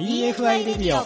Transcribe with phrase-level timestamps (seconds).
[0.00, 1.04] EFI レディオ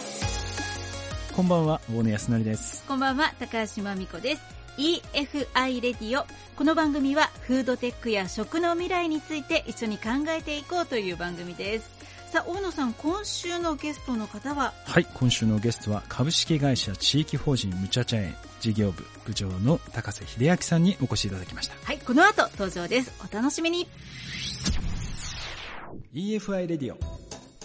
[1.35, 2.81] こんばんは大野康則です。
[2.87, 4.41] こんばんは高橋真美子です。
[4.77, 6.25] EFI レディオ
[6.55, 11.91] この番組はフードテックや食の未来について一緒に考えていこうという番組です。
[12.31, 14.73] さあ大野さん今週のゲストの方は？
[14.85, 21.75] はい今週のゲストは株式会社地域法人むちゃ茶園事業部部長の高瀬秀明さんにお越しいただきました。
[21.83, 23.11] はいこの後登場です。
[23.29, 23.89] お楽しみに。
[26.13, 27.14] EFI レディオ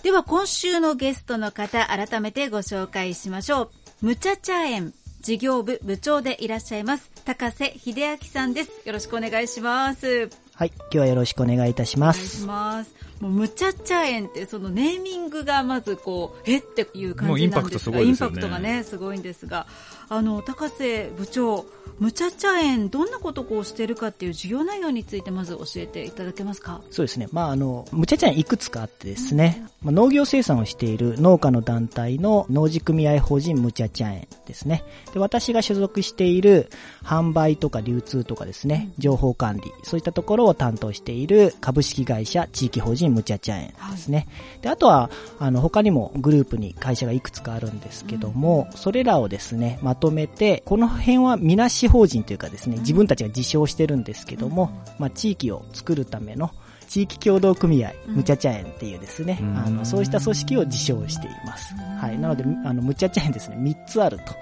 [0.02, 3.70] では今週のゲストの方改めてご紹介しましょう。
[4.06, 8.70] むちゃ茶園事業部部長でいらっしゃいます高瀬秀明さんです。
[8.86, 10.30] よろしくお願いします。
[10.54, 12.16] はい今日はよろしくお願いいたします。
[12.16, 19.66] お願いしますもうむちゃ茶園ってそのネーミングがまずこうえっていう感じなんですがインパクトすごいですよねインパクトがねすごいんですが
[20.08, 21.66] あの高瀬部長
[21.98, 26.80] むちゃ茶園どんなことをこうしてるかっていう事業内容についてまず教えていただけますか？
[26.90, 27.28] そうですね。
[27.30, 34.82] まあ、あの、むちゃちゃんいくつかあってですね、まあ、農業生産をしている農家の団体の農事組合法人むちゃちゃ園ですね。
[35.12, 36.70] で、私が所属している
[37.04, 44.26] 販売とか流通とかですね、情報管理、そういったところを担当している株式会社地域法人むちゃちゃ園ですね。
[44.62, 56.50] で、あとは、あの、他にもグループに会社がいくつかあるんですけども、それらをですね、まとめて、この辺はみなし法人というかですね、自分たちが自称してるんですけども、まあ、地域を作るための
[56.90, 61.72] 地域協同組合、むちゃちゃ園っていうですね、うんあの、そうした組織を自称しています。
[61.76, 62.18] はい。
[62.18, 64.34] なので、あの、むちゃちゃ園ですね、3つあると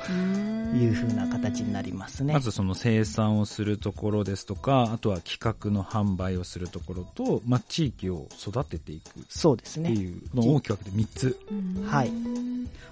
[0.74, 2.32] いう風な形になりますね。
[2.32, 9.90] まずその生産をするところですとかあとは企画の販売をするところと、まあ、地域を育てていくっそうですね。
[9.90, 11.38] ていうのを大きく分けて3つ
[11.86, 12.12] はい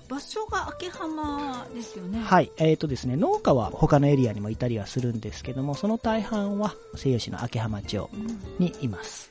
[0.09, 2.53] 場所が秋浜ですよねはい。
[2.59, 8.09] えっ、とですね、農家は他のエリアにもいたりはするんですけども、その大半は西予市の秋浜町
[8.59, 9.31] にいます。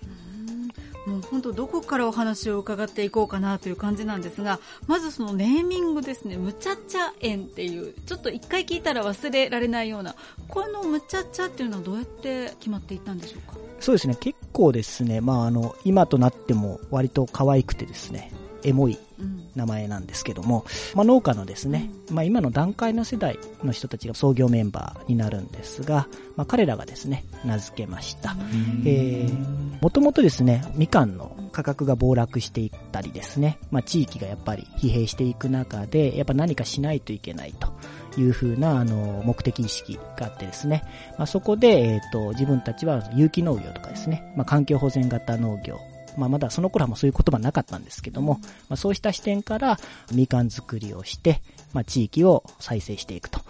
[1.06, 10.16] もう本当どこからお話を伺っていこうかなという感じなんですが、まずそのネーミングですね、むちゃちゃ園っていう、ちょっと一回聞いたら忘れられないような、
[10.48, 13.58] このむちゃちゃっていうのはどうやって決まっていったんでしょうか？
[13.80, 18.32] そうですね、結構ですね、まああの、今となっても割と可愛くてですね、
[18.64, 19.35] エモいうん。
[19.56, 28.36] 名前なんですけども、まあ、農家のですね、まあ、今の段階の世代の人たちが創業メンバーになるんですが、まあ、彼らがですね、名付けました。
[28.86, 37.74] えー、もともとですね、みかんの価格が暴落していったりですね、まあ、地域がやっぱり疲弊していく中で、やっぱ何かしないといけないと
[38.20, 40.84] いうふうな、あの、目的意識があってですね、
[41.18, 45.80] まあ、そこで、えっ、と、自分たちは有機農業とかですね、まあ、環境保全型農業、
[46.18, 48.40] まあ、まだその頃はもうそういう言葉なかったんですけども、
[48.70, 49.80] まあ、そうした視点から
[50.14, 51.42] みかん作りをして、
[51.74, 53.42] まあ、地域を再生していくと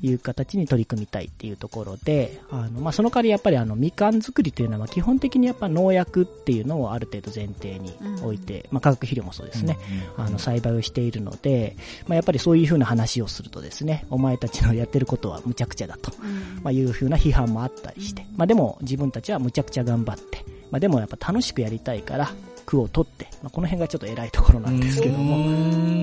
[0.00, 9.78] いう形に取り組みたいっていうところで、あの、まあ、その代わりやっぱりあの、みかん作りというのは基本的にやっぱ農薬っていうのをある程度前提に置いて、まあ、化学肥料もそうですね、
[10.16, 11.76] あの、栽培をしているので、
[12.06, 16.10] まあ、やっぱりそういうふうな話をするとですね、お前たちのやってることはむちゃくちゃだと、
[16.62, 22.32] まあ、いうふうな批判もあったりして、まあ、でも自分たちはむちゃくちゃ頑張って、まあ、でもやっぱ楽しくやりたいから、
[22.66, 25.36] 区を取って、まあ、この辺がちょっと偉いところなんですけども、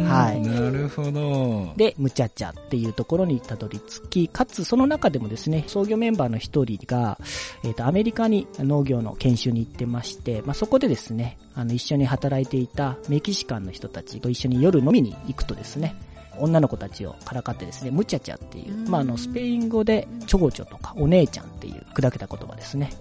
[0.07, 0.39] はい。
[0.39, 1.73] なるほど。
[1.75, 7.19] で、むちゃちゃっていうところにたどり着き、かつその中でもですね、創業メンバーの一人が、
[7.65, 15.95] えっ、と、アメリカに農業の研修に行ってまして、まあ、そこでですね、あの、一緒に働いていたメキシカンの人たちと一緒に夜飲みに行くとですね、
[16.39, 22.91] 女の子たちをからかってですね、むちゃちゃっていう、まあ、あの、スペイン語で、ちょごちょとか、お姉ちゃんっていう砕けた言葉ですね。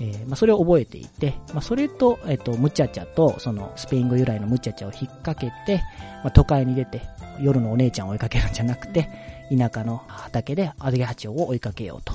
[0.00, 5.82] えーまあ、それを覚えていて、まあ、それと、えっ、と、ムチャチャと、その、スペイン語由来のムチャチャを引っ掛けて、
[6.22, 7.02] まあ、都会に出て、
[7.40, 9.08] 夜のお姉ちゃんを追いかけるんじゃなくて、
[9.56, 12.14] 田舎の畑でアゲハチョウを追いかけようと。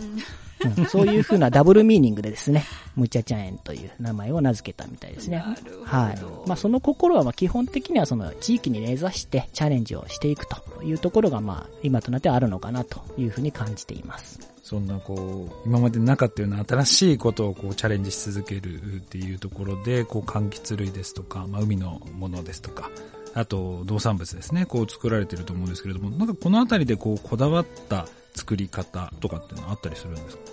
[0.65, 2.65] うんそういう風なダブルミーニングでですね、
[2.95, 5.37] ムチャチャ園という名前を名付けたみたいですね。
[5.37, 6.47] なるほどはい。
[6.47, 14.39] まあその心はまあ基本的にはその地域に根ざしてチャレンジをしていくというところがまあ今となってはあるのかなというふうに感じています。
[14.63, 22.89] そんなこう、今までなかったような新しいことをこうチャレンジし続けるっていうところで、こう柑橘類ですとか、まあ海のものですとか、
[23.33, 30.43] あと農産物ですね、こう作られてると思うんですけれども、なんかこのあたりでこうこだわった作り方とかっていうのはあったりするんですか？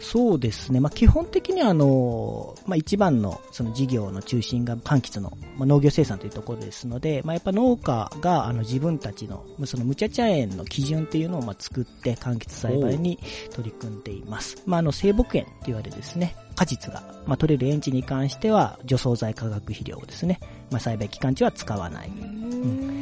[0.00, 0.78] そうですね。
[0.80, 13.18] まあ、基本的にはあの、まあ、一番のその事業の中心が柑橘の、まあ、農業生産というところですので、まあ、やっぱ農家があの自分たちの、まあその無茶茶園の基準っていうのをまあ作って柑橘栽培に
[13.52, 14.62] 取り組んでいます。
[14.66, 20.38] まあ、あの、生木園って言われるですね、果実が、まあ、取れる園地に関しては除草剤化学肥料をですね、
[20.70, 22.08] まあ、栽培期間中は使わない。
[22.08, 22.97] うん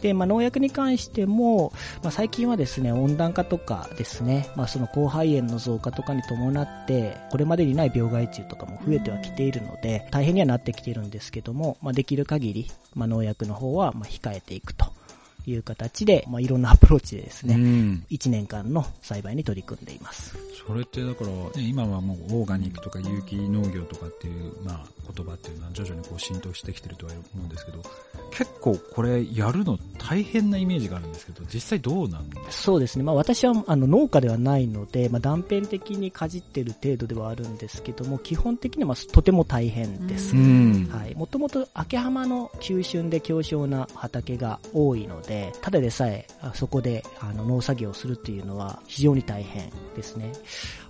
[0.00, 14.99] で、まあ、農薬に関しても、まあ、最近はですね、温暖化とかですね、まあ、その広肺炎の増加とかに伴って、これまでにない病害虫とかも増えてはきているので、大変にはなってきているんですけども、まあ、できる限り、まあ、農薬の方はまあ控えていくと。
[15.46, 20.36] いう形で、まあ、いろんなアプローチでですね、うん、1年間の栽培に取り組んでいます。
[20.66, 27.82] それってだから、ね、今はもうオーガニックとか有機農業とかっていう、まあ、言葉っていうのは徐々にこう浸透してきてるとは思うんですけど、
[28.30, 32.52] 結構これやるの大変なイメージがあるんですけど、実際どうなんですか？
[32.52, 33.04] そうですね。
[33.04, 40.36] まあ私はあの農家ではないので、まあ断片的にかじってる程度ではあるんですけども、基本的にはまあとても大変です。
[40.36, 41.14] はい。
[41.16, 45.29] もともと秋浜の急峻で強小な畑が多いので、
[45.62, 50.32] ただでさえそこであの農作業をするっていうのは非常に大変ですね。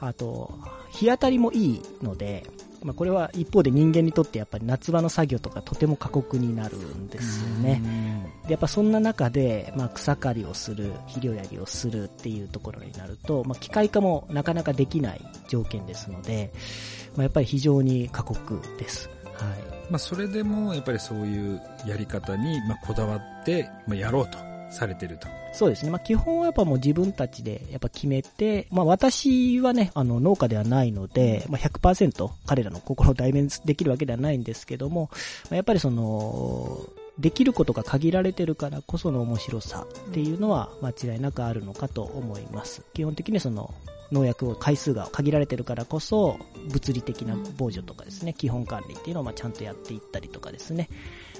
[0.00, 0.52] あと、
[0.90, 2.44] 日当たりもいいので、
[2.82, 8.30] まあ、これは一方で人間にとってやっぱり夏場の作業とかとても過酷になるんですよね。
[8.46, 16.52] でやっぱそんな中で、まあ、草刈りをする、肥料やりをするっていうところになると、まあ、機械化もなかなかできない条件ですので、
[17.16, 19.10] まあ、やっぱり非常に過酷です。
[19.44, 19.58] はい。
[19.90, 24.38] まあ、それでもやっぱりそういうやり方に、まあ、こだわって、まあ、やろうと
[24.70, 25.28] されてると。
[25.52, 25.90] そうですね。
[25.90, 35.10] まあ、基本はやっぱもう自分たちでやっぱ決めて、まあ、私はね、あの、農家ではないので、まあ、100%彼らの心を代弁できるわけではないんですけども、
[35.44, 36.80] まあ、やっぱりその、
[37.18, 42.82] できることが限られてるからこその面白さっていうのは間違いなくあるのかと思います。
[42.94, 43.74] 基本的にその、
[44.12, 50.88] 農薬を回数が限られてるからこそ、物理的な防除とかですね、基本管理っていうのをまあちゃんとやっていったりとかですね、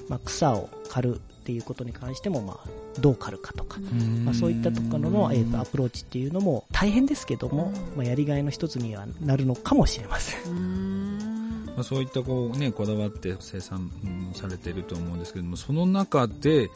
[0.08, 3.78] まあ、草を刈るっていうことに関しても、まあ、どう刈るかとか、
[4.25, 11.26] まあ、そういったところの、えー、とアプローチっていうのも大変ですけども、まあ、やりがいの一つにはなるのかもしれません。
[11.67, 13.90] まあ、そういったこう、ね、こだわって生産、
[14.34, 16.70] されていると思うんですけどもその中で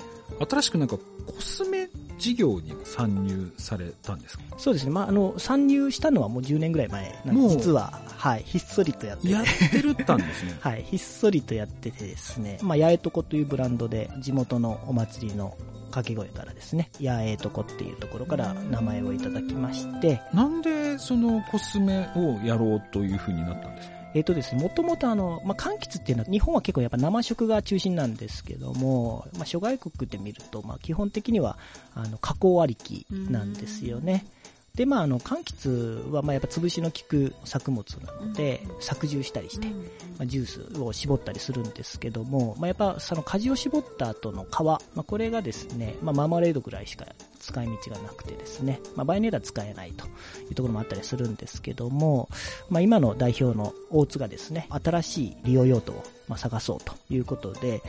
[0.48, 1.88] 新しくなんかコスメ
[2.24, 4.44] 事業に参入されたんですか？
[4.56, 4.90] そうですね。
[4.90, 9.32] まあ、あの、参入したのはもう10年ぐらい前なんで、実は、はい、ひっそりとやってて。
[9.32, 10.56] やってるったんですね。
[10.62, 15.54] はい、ひっそりとやっててですね、まあ、八重とこというブランドで、地元のお祭りの
[15.90, 20.20] 掛け声からですね、八重とこっていうところから名前をいただきまして。
[20.32, 23.94] なんでそのコスメをやろうというふうになったんですか？
[24.14, 31.58] えっ、ー、とですね、もともとあの、まあ、柑橘っていうのは、日本は結構やっぱ生食が中心なんですけども、まあ、諸外国で見ると、まあ、基本的には、
[31.94, 34.24] あの、加工ありきなんですよね。
[34.74, 39.74] で、まあ、あの、柑橘は、まあ、やっぱ潰しの効く作物なので、搾汁したりして、ま
[40.22, 47.06] あ、ジュースを絞ったりするんですけども、まあ、やっぱ、その果汁を絞った後の皮、まあ、これがですね、まあ、マーマレードぐらいしか
[47.38, 50.10] 使い道がなくてですね、まあ、場合によっては使えないとい
[50.50, 52.28] うところもあったりするんですけども、
[52.68, 57.80] まあ、今の代表の大津がですね、新しい利用用途をまあ探そうということで、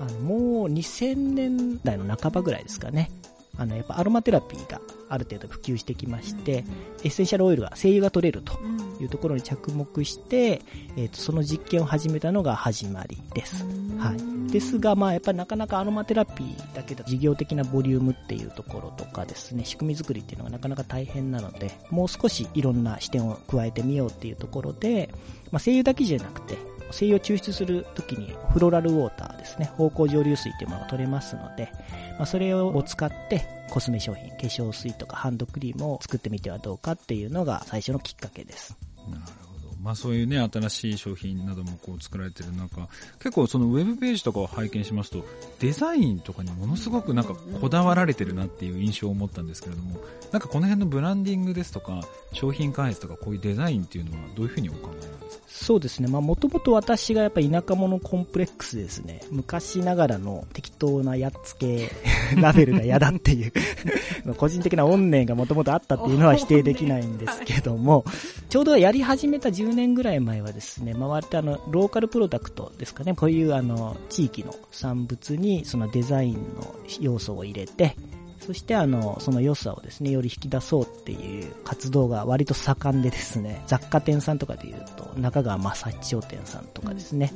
[0.00, 3.10] あのもう2000年代の半ばぐらいですかね、
[3.58, 6.64] あの、やっぱアロマテラピーがある程度普及してきまして、
[7.02, 8.58] エッセンシャルオイルが精油が取れると
[9.00, 10.62] いうところに着目して、
[10.96, 13.64] えっ、と、その実験を始めたのが始まりです。
[13.98, 14.50] はい。
[14.52, 25.10] ですが、まあ、やっぱりなかなかアロマテラピーだけだと事業的なボリュームっていうところとかですね、仕組み作りっていうのがなかなか大変なので、もう少しいろんな視点を加えてみようっていうところで、
[25.50, 26.56] まあ、精油だけじゃなくて、
[26.90, 31.70] 精油を抽出するときにフローラルウォーターですね、芳香蒸留水というものが取れますので、
[32.18, 38.76] まあ、それを使ってコスメ商品、化粧水とかハンドクリームを作ってみてはどうかっていうのが最初のきっかけです。
[39.08, 39.47] なるほど。
[39.82, 42.88] まあそういうね、新しい商品などもこう作られてる中、
[43.20, 45.24] 結構そのウェブページとかを拝見しますと、
[45.60, 50.00] デザインとかにものすごくなんかこだわられてるなっていう印象を持ったんですけれども、
[50.32, 52.00] なんかこの辺のブランディングですとか、
[52.32, 55.44] 商品開発とかこういうデザインっていうのはどういうふうにお考えなんですか？
[55.48, 56.08] そうですね。
[56.08, 59.22] まあもともと私がやっぱ田舎者コンプレックスですね。
[59.30, 61.90] 昔ながらの適当なやっつけ
[62.36, 63.52] ラベルが嫌だっていう
[64.36, 68.04] 個人的な怨念がもともとあったっていうのは否定できないんですけども、
[68.48, 77.96] ちょうどやり始めた10 10年ぐらい前はですね、回ってあの、ローカルプロダクトですかね、こういうあの、地域の産物にそのデザインの要素を入れて、
[78.40, 87.30] そしてあの、その良さをですね、より引き出そうっていう活動が割と盛んでですね、雑貨店さんとかで言うと、中川正一商店さんとかですね、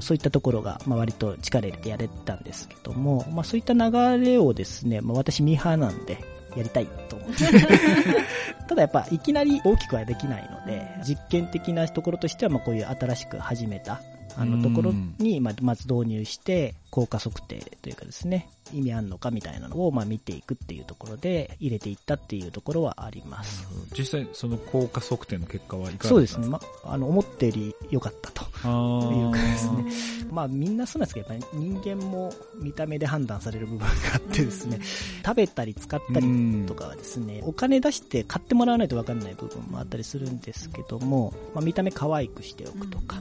[0.00, 6.18] そういったところが、まあ、割と力入れてやれてたんですけども、まあそういった流れをですね、まあ私ミーハーなんで、
[6.56, 7.44] やりたいと思って。
[8.66, 14.00] ただやっぱいきなり大きくはできないので、実験的なところとしてはまあこういう新しく始めた
[14.36, 23.66] あのところに、まあ、まず導入して、効果測定というかですね、意味あんのかみたいなのを、まあ、見ていくっていうところで入れていったっていうところはあります。
[23.96, 26.48] 実際その効果測定の結果はいかがそうですね。
[26.48, 30.32] だったんかま、あの、思ったより良かったとあいうーかですね。
[30.32, 34.80] まあ、みんなそうなんですけど、やっぱり人間も見た目で判断される部分があってですね、
[35.24, 43.20] 食べたり使ったりとかはですね、お金出して買ってもらわないと分かんない部分もあったりするんですけども、まあ、見た目可愛くしておくとか、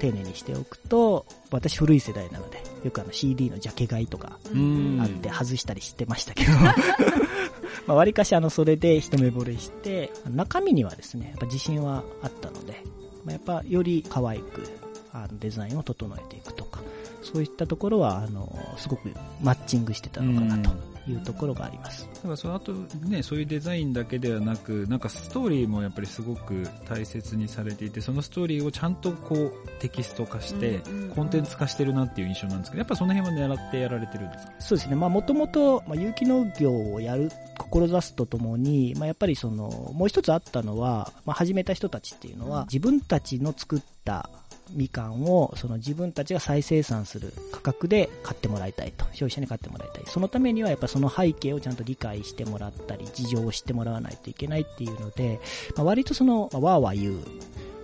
[0.00, 4.98] 丁寧にしておくと、私古い世代なので、よくあの CD のジャケ買いとかうん。
[5.00, 6.52] あって外したりしてましたけど、
[7.86, 12.82] まあ割かしあのそれで一目惚れして、中身にはですね、やっぱ自信はあったので、
[13.24, 14.66] まあ、やっぱより可愛く
[15.12, 16.80] あのデザインを整えていくとか、
[17.22, 20.70] そういったところは、あの、すごくマッチングしてたのかなと
[21.10, 22.08] いうところがあります。
[22.14, 22.72] だからその後
[23.06, 30.80] ね、そういうデザインだけではなく、なんかストーリーもやっぱりすごく大切にされていて、そのストーリーをちゃんとこうテキスト化して
[31.14, 34.52] コンテンツ化してるなっていう印象なんですけど、やっぱその辺は狙ってやられてるんですか？
[34.60, 34.96] そうですね。
[34.96, 44.30] まあ、もともと、まあ、有機農業をやる、志すとともに、まあ、やっぱりその、もう一つあったのは、まあ、始めた人たちっていうのは、自分たちの作った
[44.72, 49.04] みかんを、その自分たちが再生産する価格で買ってもらいたいと。
[49.12, 50.04] 消費者に買ってもらいたい。
[50.06, 55.40] そのためには、やっぱその背景をちゃんと理解してもらったり、事情を知ってもらわないといけないっていうので、
[55.76, 57.18] まあ、割とその、ま、わーわー言う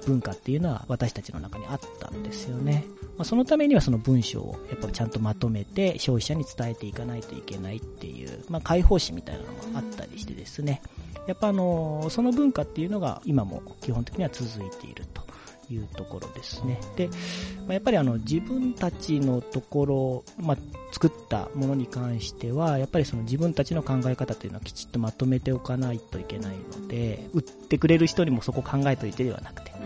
[0.07, 2.87] 文化っていうのは私たちの中にあったんですよね。
[3.17, 10.83] まあ、そのためにはその文章をやっぱちゃんとまとめて消費者に伝えていかないといけないっていう、まあ、解放誌みたいなのもあったりしてですね。
[11.27, 15.26] やっぱあの、その文化っていうのが今も基本的には続いていると
[15.71, 16.81] いうところですね。
[16.97, 20.57] で、まあ、やっぱりあの自分たちのところ、まあ、
[20.93, 29.81] 作ったものに関しては、やっぱりその自分たちの考え方というのはきちっとまとめておかないといけないので、売ってくれる人にもそこ考えといてではなくて、やっ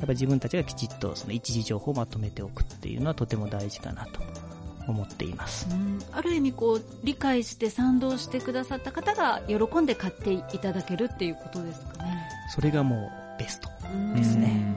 [0.00, 4.20] ぱり自分たちがきちっとその一時情報をまとめておくっていうのはとても大事かなと
[4.86, 5.66] 思っています。
[5.70, 12.28] うんある意味こう理解して賛同してくださった方が喜んで買っていただけるっていうことですかね。
[12.54, 13.68] それがもうベスト。
[14.14, 14.73] ですね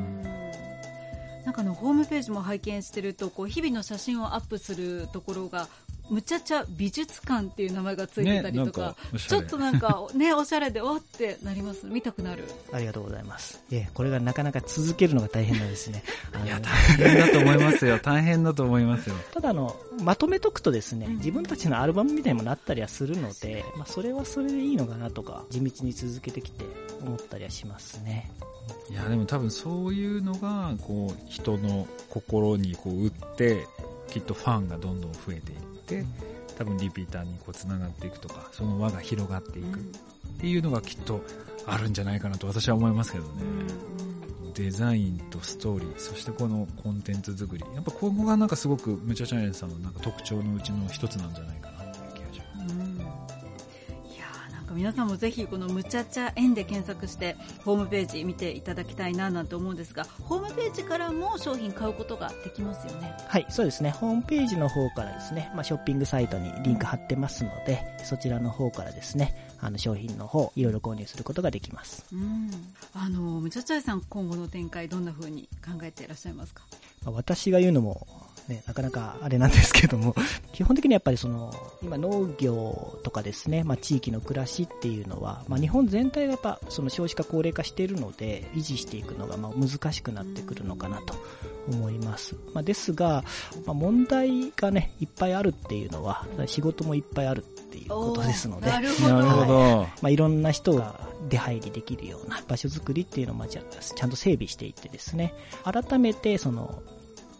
[1.58, 5.68] なんかあのホームページも拝見してるとこう日々の写真をアップするところが
[6.10, 13.64] むちゃちゃ美術館っていう名前がついてたりとか,、ねかちょっとなんかねおしゃれでおってなります見たくなるありがとうございます。
[13.72, 16.04] ええ、これがなかなか続けるのが大変なんですね。
[16.46, 18.00] いや、大変だと思いますよ。
[18.04, 19.16] 大変だと思いますよ。
[19.34, 26.64] ただあの、まとめとくとですね、うん自分たちのアルバムみたいにもなったりはするので、まあ、それはそれでいいのかなとか、地道に続けてきて
[27.02, 28.32] 思ったりはしますね。
[28.90, 33.66] いや、でも多分そういうのが、こう、人の心にこう打って、
[34.10, 35.56] きっとファンがどんどん増えてい
[35.88, 36.06] って、
[36.58, 39.82] 多分リピーターにこう繋がっていくとか、その輪が広がっていくっ
[40.40, 41.22] ていうのがきっと
[41.66, 43.32] あるんじゃないかなと私は思いますけどね。
[44.54, 47.64] デザインとストーリー、そしてこのコンテンツ作り。
[47.76, 51.77] やっぱここがなんかすごくムチャチャネンさんのなんか特徴のうちの一つなんじゃないかな
[54.78, 63.90] 皆さんもぜひこのむちゃちゃ円で検索してホームページ見ていただきたいななんて思うんですがホームページからも商品買うことができますよねはい、そうですね。
[63.90, 72.06] ホームページの方からですね、まあ、ショッピングサイトにリンク貼ってますので、そちらの方からですね、あの商品の方、いろいろ購入することができます。
[72.14, 72.52] うん
[72.94, 76.62] あのむちゃちゃいさん今後の展開どんな風に考えていらっしゃいますか？
[77.04, 78.06] まあ私が言うのも、
[78.48, 80.16] ね、なかなかあれなんですけども、
[80.54, 91.16] 基本的にやっぱりその、今農業とかですね、まあ地域の暮らしっていうのは、まあ日本全体がやっぱその少子化高齢化しているので、維持していくのがまあ難しくなってくるのかなと
[91.68, 92.36] 思います。
[92.54, 93.24] まあですが、
[93.66, 99.14] まあ問題がね、いっぱいあるっていうのは、仕事もいっぱいあるっていうことですので、なるほど。
[99.14, 99.78] なるほど。
[99.82, 106.82] まあ、いろんな人が出入りできるような場所づくりっていうのをまあちゃんと整備していってですね、改めてその、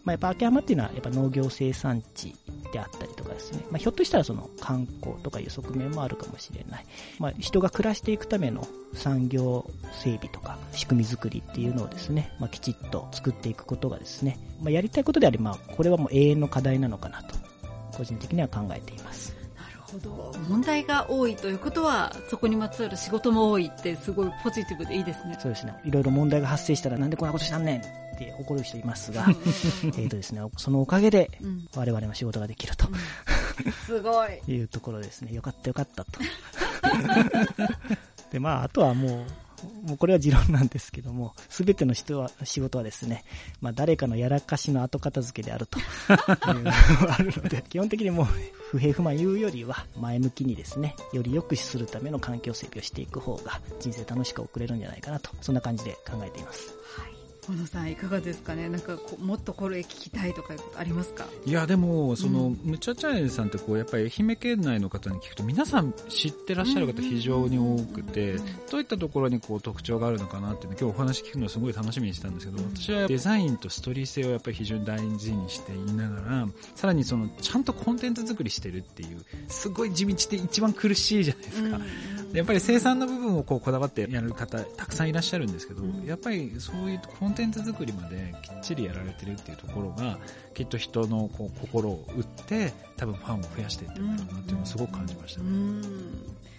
[0.08, 2.34] まあ、やっぱ秋山っていうのはやっぱ農業生産地
[2.72, 6.86] であったりとかですね、まあ、ひょっとしたらその観光とかいう側面もあるかもしれない。
[7.18, 9.70] まあ、人が暮らしていくための産業
[10.02, 17.34] 整備とか仕組み作りっていうのをですね、まあ、きちっと作っていくことがですね、まあ、やりたいことであり、まあ、これはもう永遠の課題なのかなと、
[17.94, 19.36] 個人的には考えています。
[19.58, 25.74] なるほど問題が多いということはそこにまつわる仕事も多いってすごいポジティブでいいですねそうですね。
[25.84, 29.26] いろいろ問題が発生したらなんでこんなことしたんねんって怒る人いますが、
[29.96, 31.68] えっとですね、そのおかげでうん。
[31.74, 32.88] 我々の仕事ができると。
[32.88, 33.72] うん。
[33.72, 34.40] すごい。
[34.52, 35.32] いうところですね。
[35.32, 36.20] よかったよかったと。
[38.32, 43.24] で、まあ、あとはもう、もうこれは持論なんですけども、すべての人は、仕事はですね、
[43.60, 45.80] まあ誰かのやらかしの後片付けであると。
[45.80, 48.26] いうのがあるので、基本的にもう
[48.70, 56.68] 不平不満言うよりは前向きにですね、より良くするための環境整備をしていく方が人生楽しく送れるんじゃないかなと、そんな感じで考えています。
[56.96, 57.17] はい
[57.48, 58.68] 小野さんいかがですかね？
[58.68, 61.24] なんかもっとこれ聞きたいとかいうことありますか？
[61.46, 81.80] いやでもその、うんむちゃちゃ園さんってこうやっぱり愛媛県内の方に聞くと皆さん知ってらっしゃる方非常に多くて、うんどういったところにこう特徴があるのかなっていうの今日お話聞くのすごい楽しみにしてたんですけど私はデザインとストーリー性をやっぱり非常に大事にしていながらさらにそのちゃんとコンテンツ作りしてるっていうすごい地道で一番苦しいじゃないですか。
[82.32, 90.18] やっぱり生産の部分をこうこだわってやる方たくさんいらっしゃるんですけど、うんやっぱりそういうコンテンツ作りまできっちりやられてるっていうところが
[90.54, 95.50] きっと人のこう心を打って多分ファンを増やしていってるんだろうなっていうのをすごく感じましたうね。
[95.50, 95.82] ん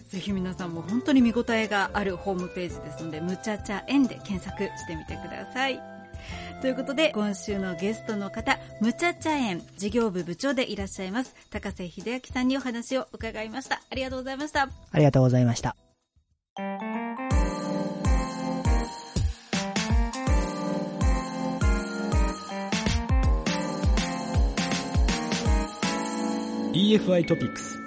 [0.10, 5.99] ぜひ皆さんも本当に見応えがあるホームページですので、むちゃちゃ園で検索してみてください。
[6.62, 13.82] ということで、今週のゲストの方、むちゃちゃ園事業部部長でいらっしゃいます、高瀬秀明さんにお話を伺いました。
[13.90, 14.70] ありがとうございました。
[14.92, 15.76] ありがとうございました。
[26.72, 27.79] EFI トピックス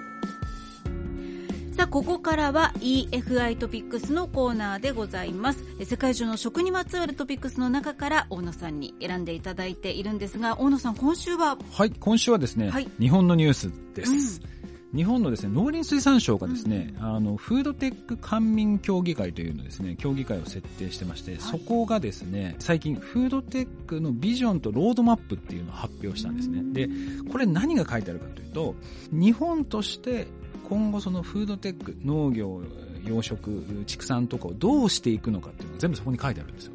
[1.92, 5.62] ここからは EFI トピックスのコーナーでございます。
[5.78, 14.40] え世界中の食にまつわるトピックスの中から大野さんに選んでいただいているんですが、大野さん、今週は、はい、今週はですね、はい日本のニュースです。
[14.94, 26.62] 日本のですね、農林水産省がですね、あの、フードテック官民協議会というのですね、協議会を設定してまして、そこがですね、最近、フードテックのビジョンとロードマップっていうのを発表したんですね。
[26.72, 26.88] で、
[27.30, 28.76] これ何が書いてあるかというと、
[29.10, 30.26] 日本として
[30.72, 32.62] 今後そのフードテック、農業、
[33.04, 36.72] 養殖、畜産とかをどうしていくのかっていうのが全部そこに書いてあるんですよ。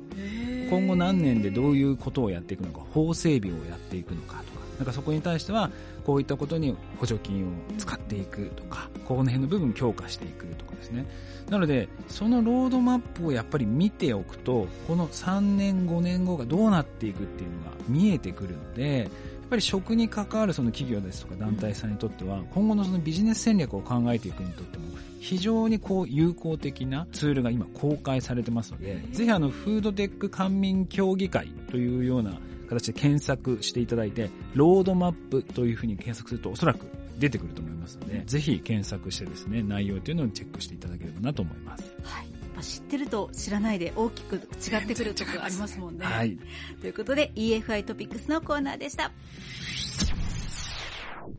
[0.70, 5.72] 今後何年でどういうことをやっていくのか、法整備をやっていくのかとか、なんかそこに対しては、
[6.06, 7.50] こういったことに補助金を
[7.80, 11.08] 使っていくとか、この辺の部分を強化していくとかですね。
[11.50, 19.10] なので、そのロードマップをやっぱり見ておくと、この3年、5年後がどうなっていくっていうのが見えてくるので、
[19.48, 24.86] ぱり食に関わるその企業ですとか団体さんにとっては、今後のそのビジネス戦略を考えていくにとっても、
[25.20, 32.40] 非常にこう有効的なツールが今公開されてますので、ぜひあのフードテック官民協議会というような
[32.70, 36.86] 形で検索していただいて、ロードマップというふうに検索するとおそらく
[37.18, 41.84] 出てくると思いますので、ぜひ検索してですね、内容というのをチェックしていただければなと思います。
[42.04, 42.37] はい。
[42.58, 44.40] まあ知ってると知らないで大きく違
[44.84, 46.06] ってくるところありますもんね。
[46.06, 46.40] はい。
[46.82, 49.12] ということで EFI トピックスのコーナーでした。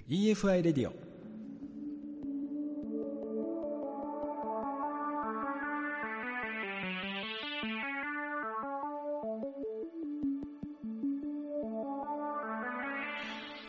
[0.09, 1.08] EFI レディオ。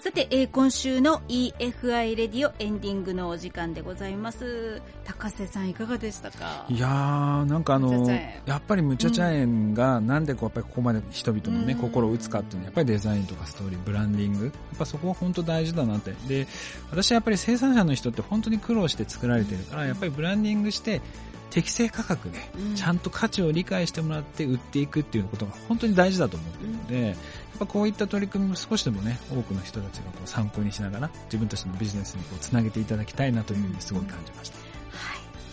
[0.09, 4.81] さて、えー今週の EFI レディオエンディングのお時間でございます。
[5.03, 6.65] 高瀬さんいかがでしたか？
[6.67, 8.09] いやー、なんかあの
[8.47, 14.45] やっぱりむちゃちゃ園がなんでこうやっぱりここまで人々のね、うん心を打つかっていうのはやっぱりデザインとかストーリー、ブランディング。
[14.45, 16.15] やっぱそこは本当大事だなって。
[16.27, 16.47] で、
[16.89, 21.01] 私はやっぱり生産者の人って本当に苦労して作られてるから、やっぱりブランディングして、
[21.49, 27.15] 適正価格でうんちゃんと価値を理解してもらって売っていくっていうことが本当に大事だと思っているので、やっ
[27.59, 34.57] ぱこういった取り組みも少しでもね、多くの人たちがこう参考にしながら自分たちのビジネスにこうつなげていただきたいなというふうにすごい感じました。
[34.57, 34.63] は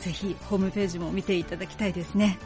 [0.00, 0.02] い。
[0.02, 2.38] ぜひ、ホームページも見ていただきたいですね。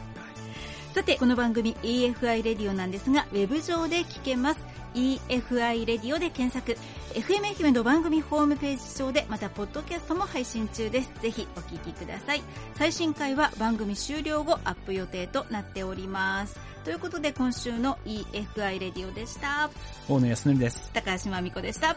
[0.93, 4.59] さて、この番組 EFI レディオなんですが、ウェブ上で聞けます。
[4.93, 6.79] EFI レディオで検索。
[7.13, 11.11] FM 愛媛の番組ホームページ上で、また、ポッドキャストも配信中です。
[11.21, 12.41] ぜひ、お聞きください。
[12.75, 16.59] 最新回は番組終了後、アップ予定となっております。
[16.83, 19.69] ということで、今週の EFI レディオでした。
[20.07, 20.89] 大野康則です。
[20.93, 21.95] 高橋真美子でした。